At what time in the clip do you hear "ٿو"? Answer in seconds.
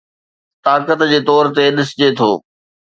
2.17-2.31